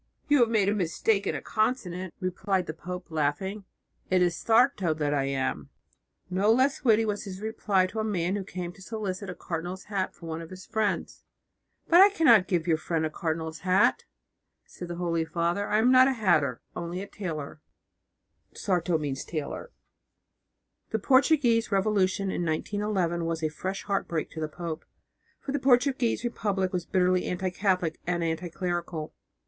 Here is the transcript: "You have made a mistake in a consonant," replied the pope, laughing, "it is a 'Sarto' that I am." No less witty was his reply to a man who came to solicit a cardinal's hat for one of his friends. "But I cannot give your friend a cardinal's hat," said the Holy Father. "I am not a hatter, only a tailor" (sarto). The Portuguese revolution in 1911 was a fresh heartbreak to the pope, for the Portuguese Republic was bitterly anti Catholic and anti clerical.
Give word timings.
"You 0.27 0.39
have 0.39 0.49
made 0.49 0.67
a 0.67 0.73
mistake 0.73 1.27
in 1.27 1.35
a 1.35 1.43
consonant," 1.43 2.15
replied 2.19 2.65
the 2.65 2.73
pope, 2.73 3.11
laughing, 3.11 3.65
"it 4.09 4.23
is 4.23 4.33
a 4.35 4.39
'Sarto' 4.39 4.95
that 4.95 5.13
I 5.13 5.25
am." 5.25 5.69
No 6.27 6.51
less 6.51 6.83
witty 6.83 7.05
was 7.05 7.25
his 7.25 7.39
reply 7.39 7.85
to 7.85 7.99
a 7.99 8.03
man 8.03 8.35
who 8.35 8.43
came 8.43 8.71
to 8.73 8.81
solicit 8.81 9.29
a 9.29 9.35
cardinal's 9.35 9.83
hat 9.83 10.15
for 10.15 10.25
one 10.25 10.41
of 10.41 10.49
his 10.49 10.65
friends. 10.65 11.23
"But 11.87 12.01
I 12.01 12.09
cannot 12.09 12.47
give 12.47 12.65
your 12.65 12.79
friend 12.79 13.05
a 13.05 13.11
cardinal's 13.11 13.59
hat," 13.59 14.05
said 14.65 14.87
the 14.87 14.95
Holy 14.95 15.23
Father. 15.23 15.67
"I 15.67 15.77
am 15.77 15.91
not 15.91 16.07
a 16.07 16.13
hatter, 16.13 16.61
only 16.75 17.03
a 17.03 17.07
tailor" 17.07 17.61
(sarto). 18.55 18.97
The 18.97 19.69
Portuguese 20.99 21.71
revolution 21.71 22.31
in 22.31 22.43
1911 22.43 23.23
was 23.25 23.43
a 23.43 23.49
fresh 23.49 23.83
heartbreak 23.83 24.31
to 24.31 24.41
the 24.41 24.47
pope, 24.49 24.83
for 25.39 25.51
the 25.51 25.59
Portuguese 25.59 26.23
Republic 26.23 26.73
was 26.73 26.87
bitterly 26.87 27.25
anti 27.25 27.51
Catholic 27.51 27.99
and 28.07 28.23
anti 28.23 28.49
clerical. 28.49 29.13